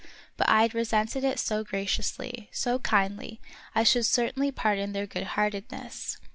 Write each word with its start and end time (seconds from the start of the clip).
But 0.35 0.49
I 0.49 0.63
had 0.63 0.73
resented 0.73 1.23
it 1.23 1.37
so 1.37 1.63
graciously, 1.63 2.49
so 2.51 2.79
kindly,— 2.79 3.39
I 3.75 3.83
should 3.83 4.07
certainly 4.07 4.51
pardon 4.51 4.93
their 4.93 5.05
good 5.05 5.37
heartedness. 5.37 6.17